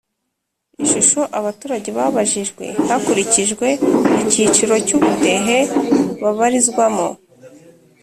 [0.83, 3.67] ishusho abaturage babajijwe hakurikijwe
[4.21, 5.57] icyiciro cy ubudehe
[6.21, 7.07] babarizwamo